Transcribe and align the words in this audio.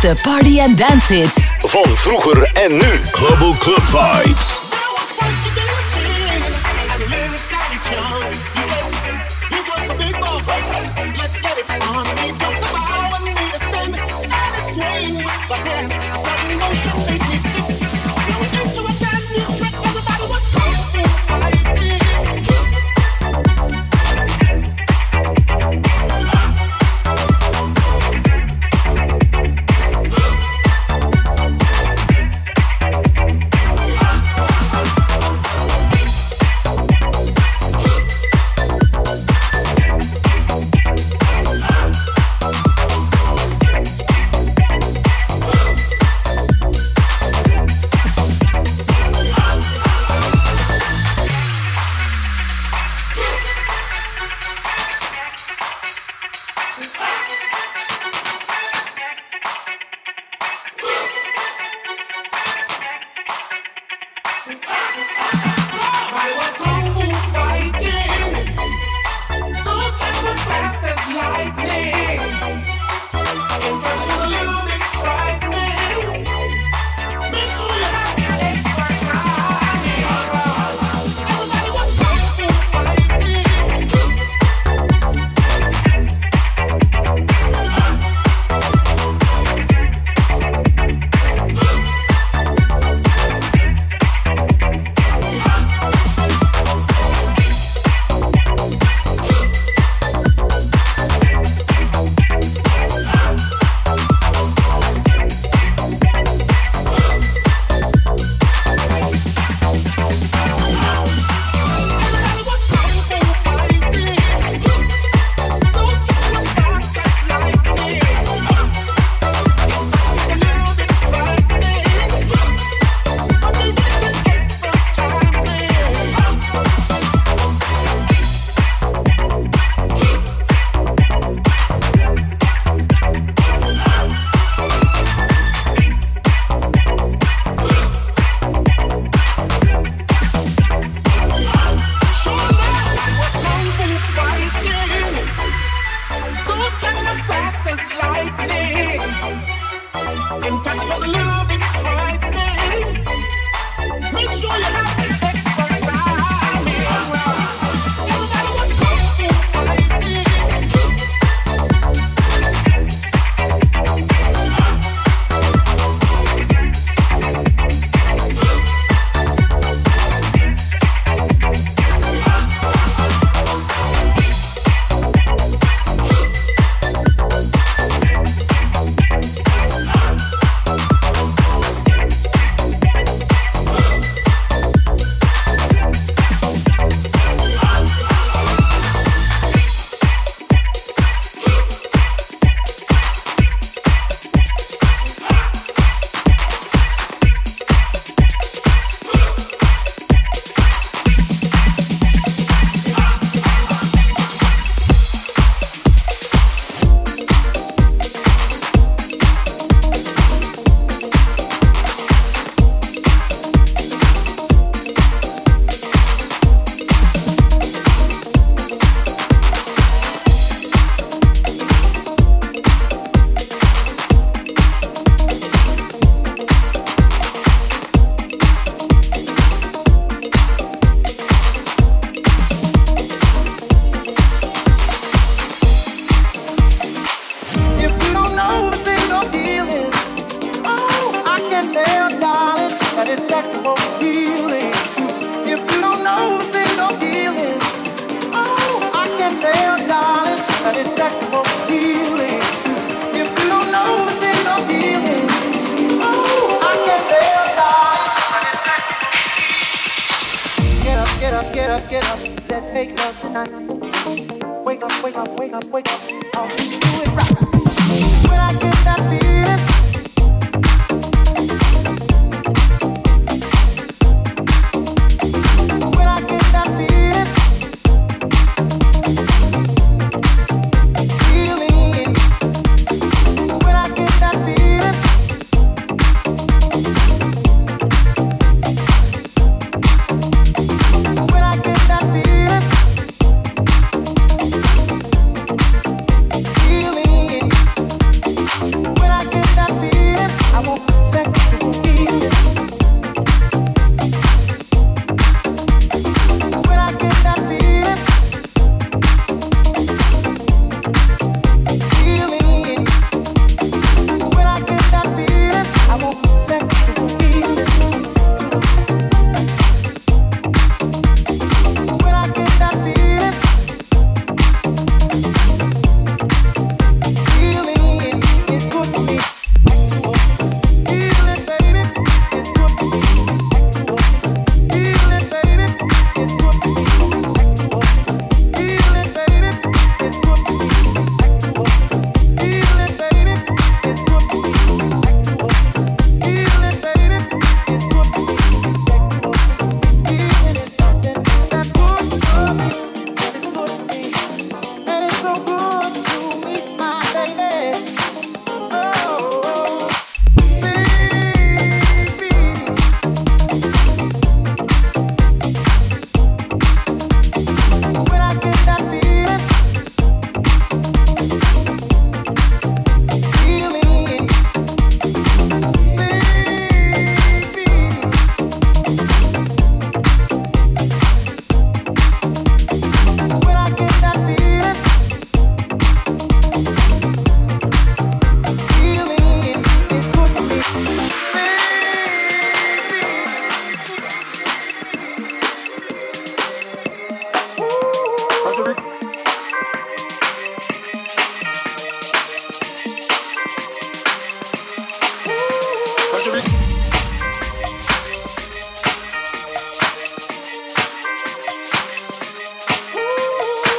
De 0.00 0.14
party- 0.22 0.58
en 0.58 0.76
dancehits. 0.76 1.50
Van 1.58 1.96
vroeger 1.96 2.50
en 2.54 2.72
nu. 2.72 3.00
Global 3.10 3.54
Club 3.58 3.82
Vibes. 3.82 4.65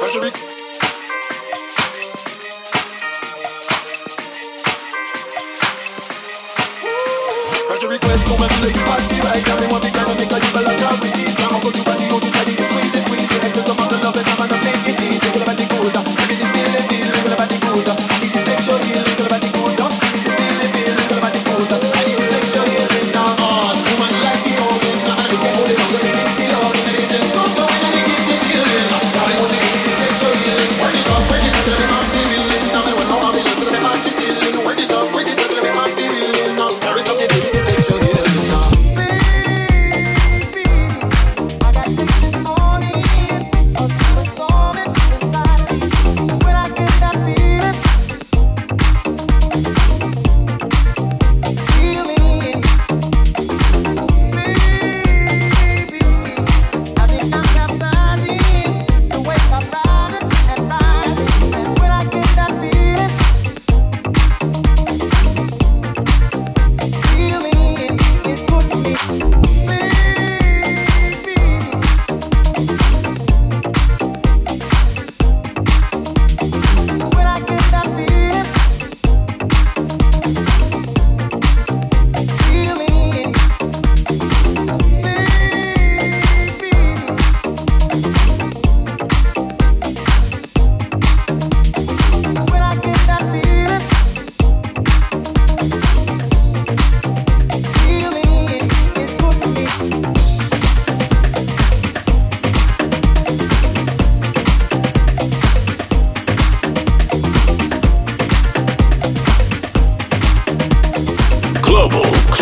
treasury. 0.10 0.32
Special 7.60 7.90
request, 7.90 8.26
come 8.26 8.42
and 8.42 8.52
party 8.88 9.20
right 9.20 9.44
now. 9.48 9.60
We 9.60 9.68
want 9.68 9.84
to 9.84 9.92
make 9.92 10.32
a 10.32 10.32
like 10.32 10.44
a. 10.48 10.88
I'm 10.88 11.62
going 11.62 11.74
to 11.74 11.84
party 11.84 12.16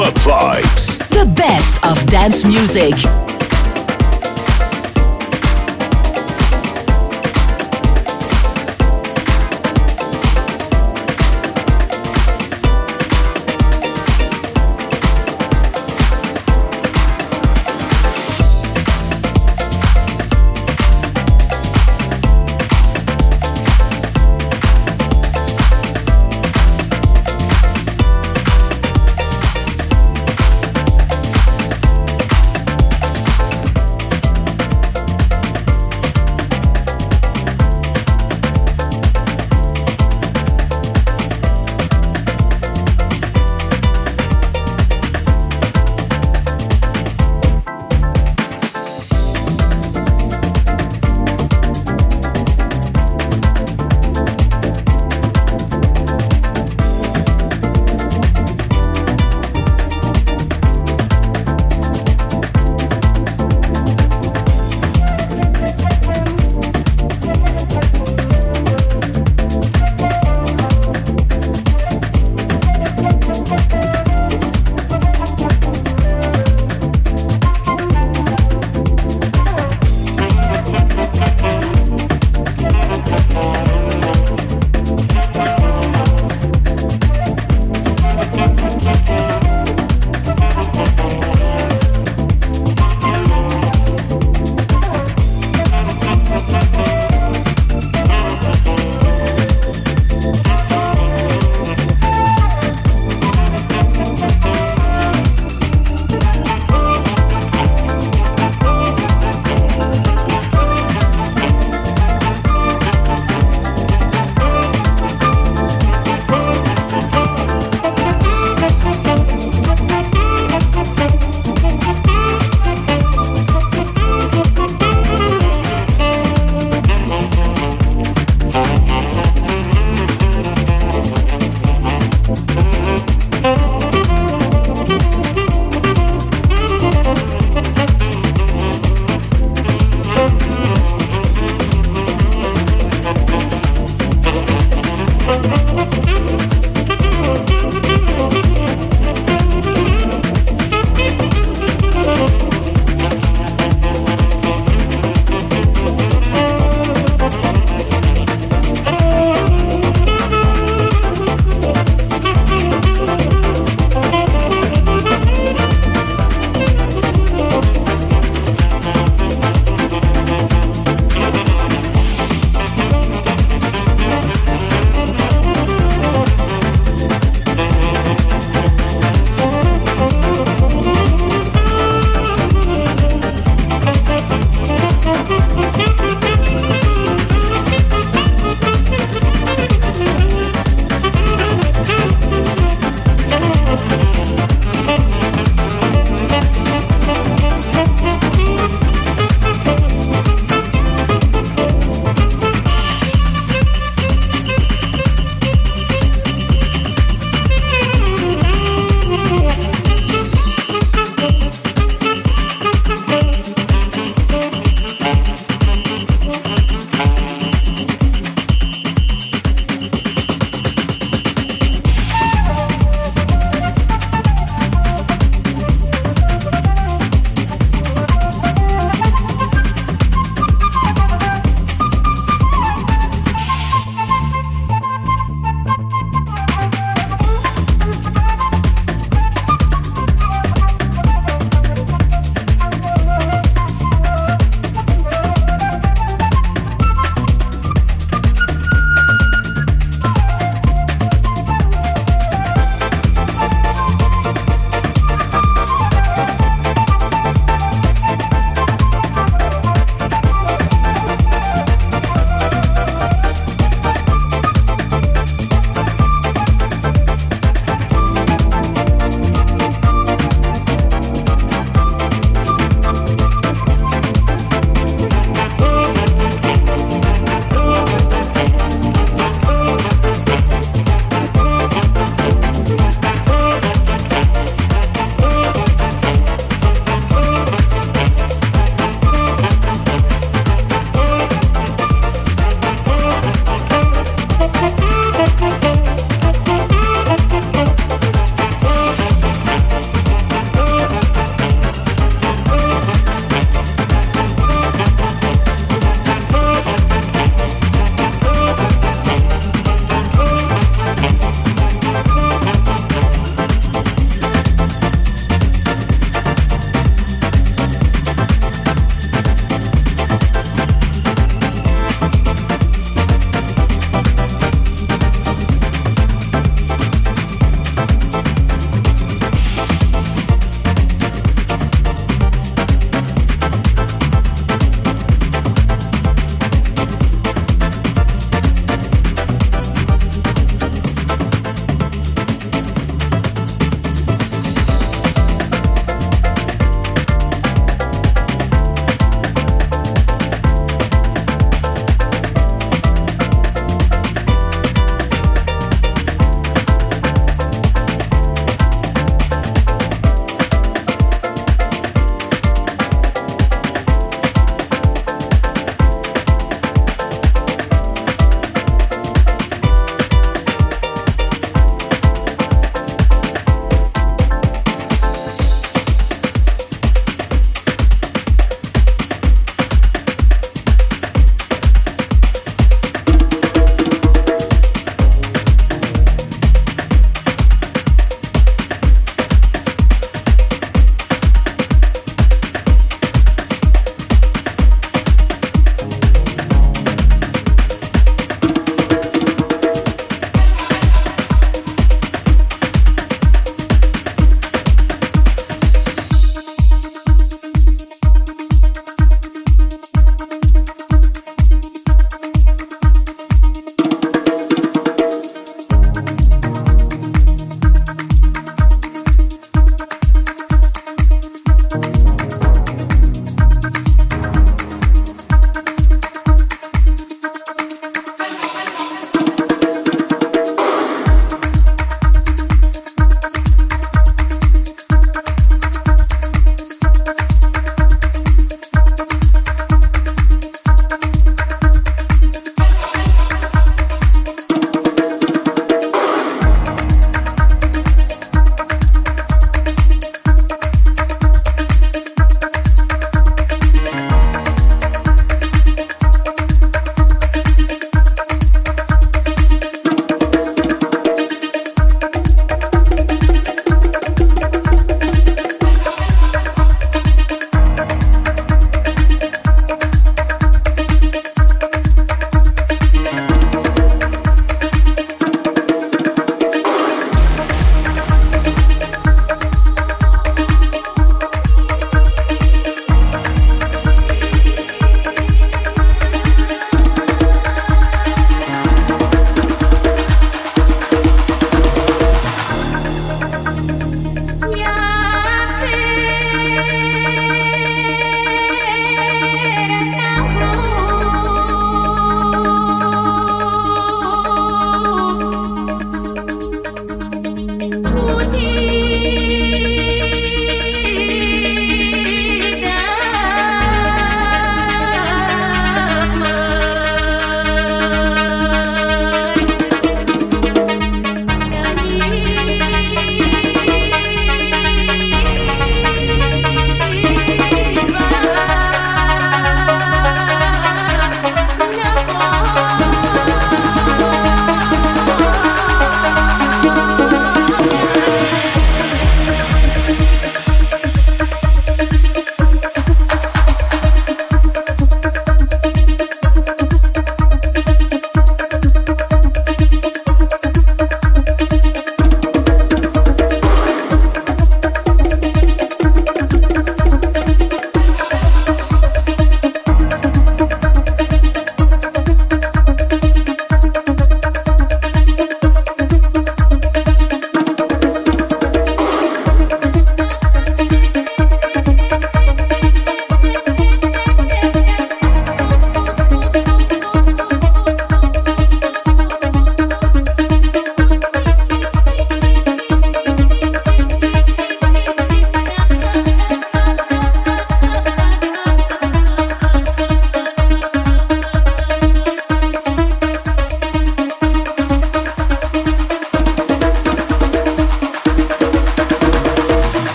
club 0.00 0.14
vibes. 0.14 0.98
The 1.10 1.30
best 1.34 1.84
of 1.84 2.06
dance 2.06 2.42
music. 2.42 3.39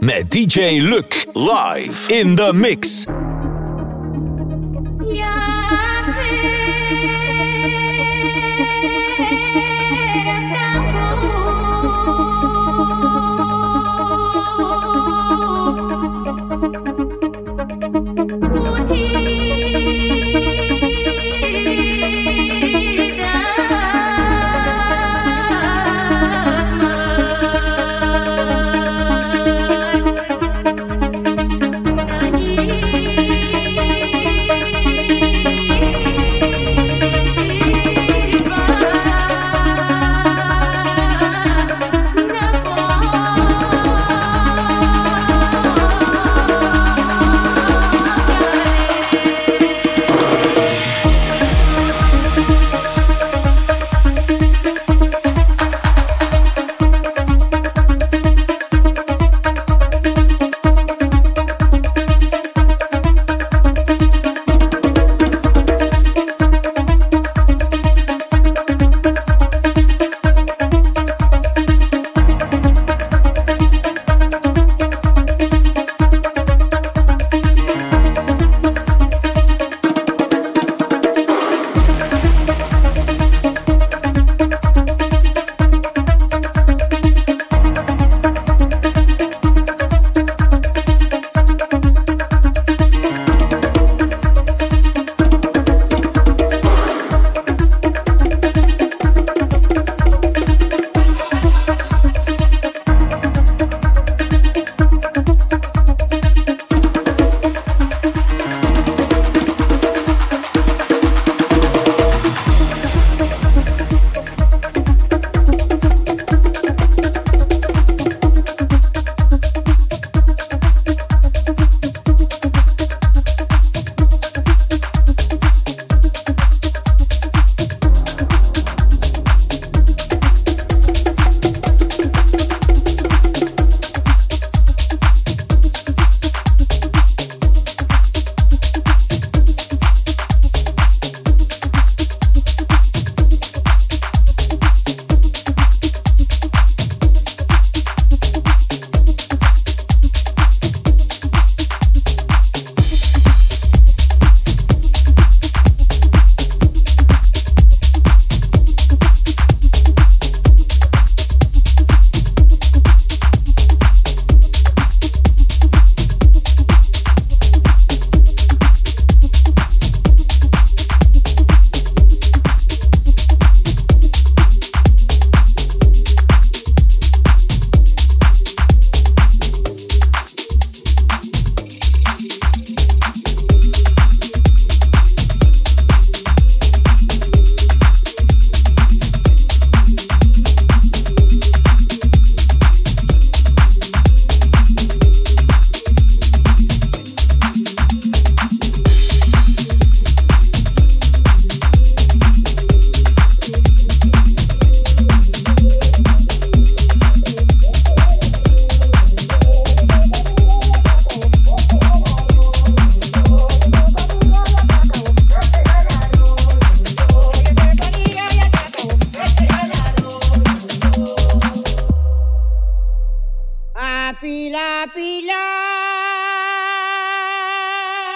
Met 0.00 0.30
DJ 0.30 0.80
Luc 0.80 1.26
live 1.34 2.08
in 2.10 2.34
the 2.36 2.52
mix. 2.52 2.75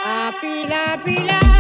A 0.03 0.33
pila, 0.41 0.97
pila. 1.05 1.60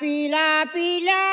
pila, 0.00 0.64
pila. 0.72 1.29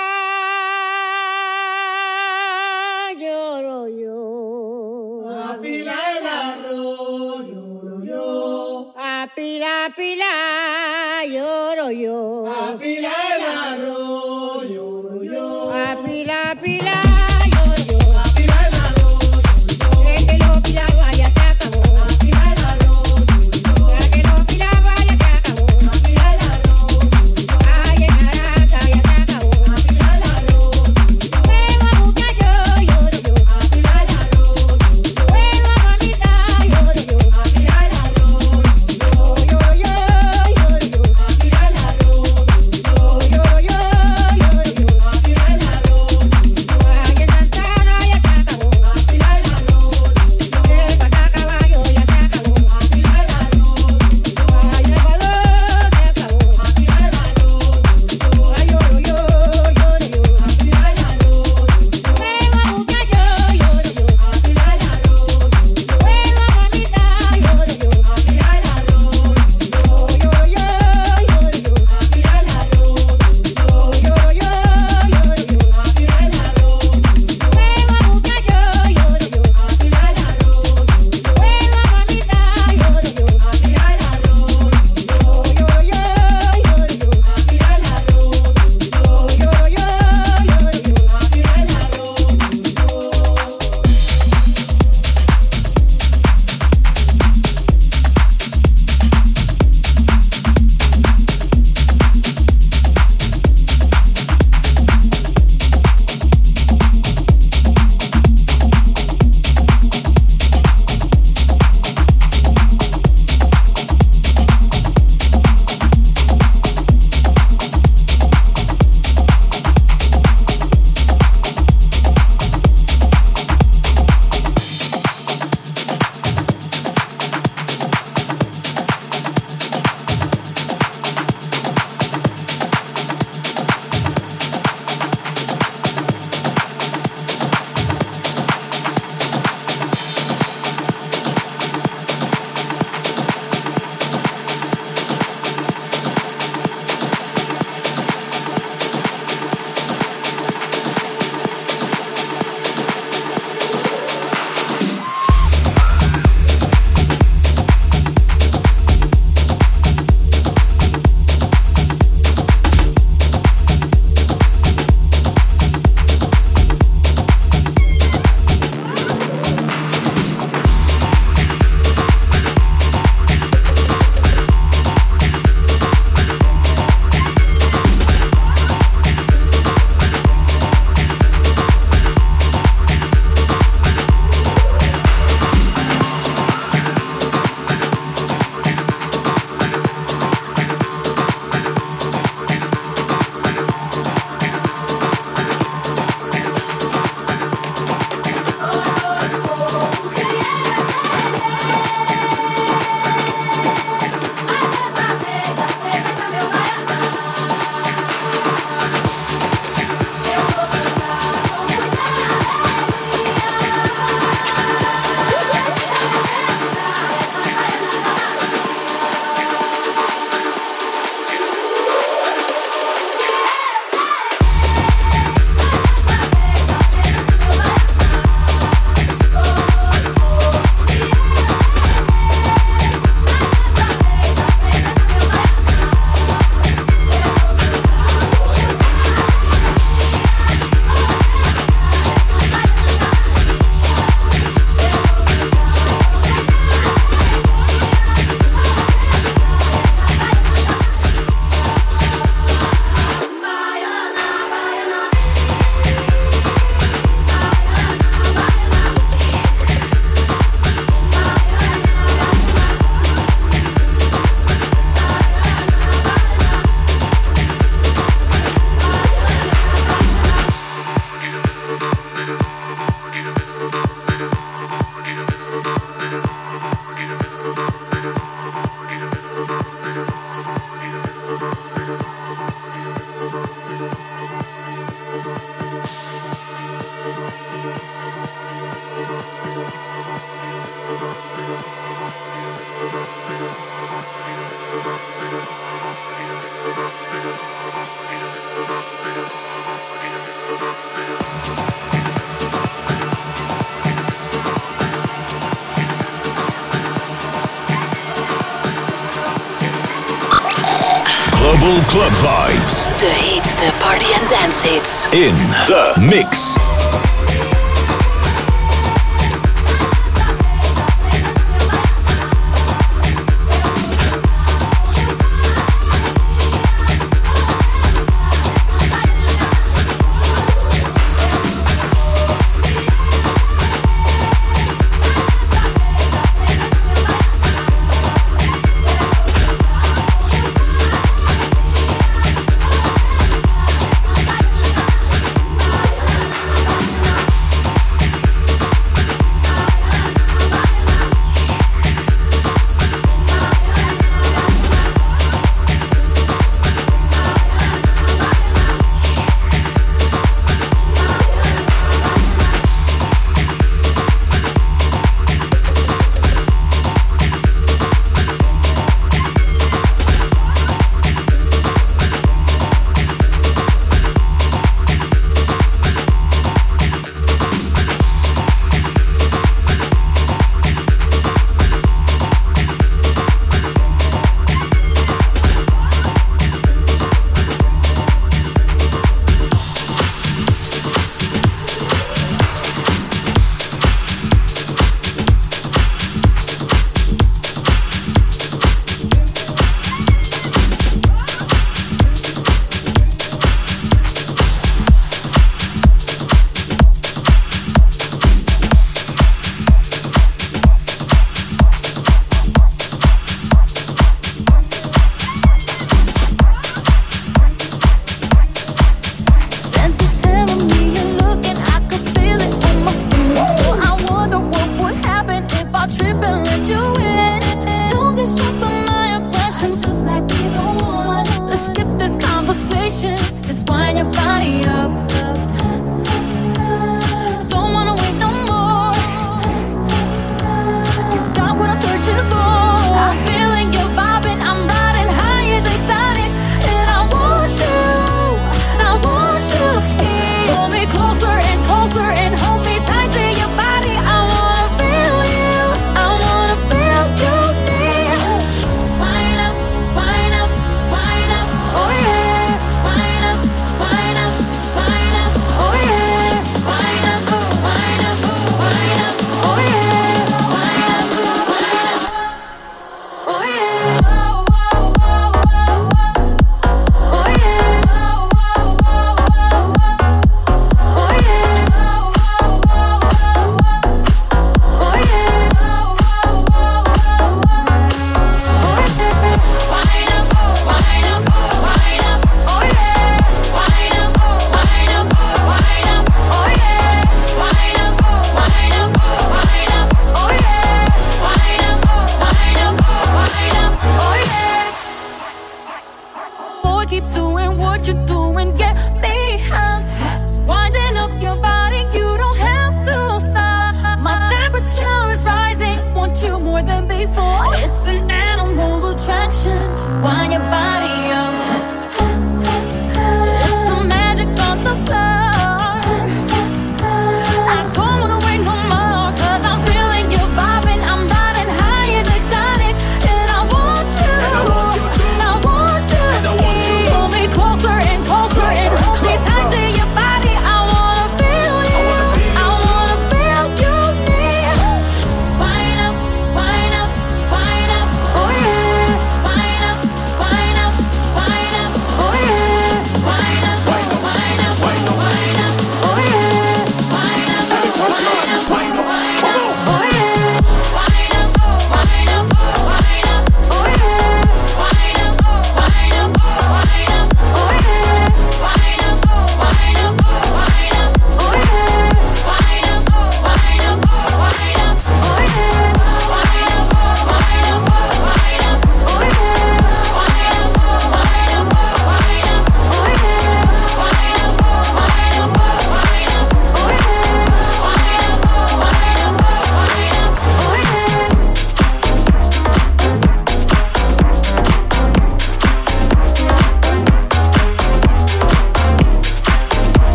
In 315.13 315.35
the 315.67 315.93
mix. 316.01 316.66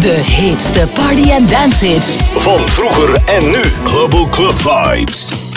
De 0.00 0.20
heetste 0.20 0.88
party 0.94 1.30
en 1.30 1.46
dance. 1.46 1.96
Van 2.36 2.68
vroeger 2.68 3.22
en 3.24 3.50
nu. 3.50 3.62
Global 3.84 4.28
Club 4.28 4.58
Vibes. 4.58 5.49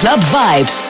Club 0.00 0.18
Vibes. 0.32 0.89